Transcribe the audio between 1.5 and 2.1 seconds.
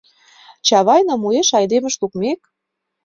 айдемыш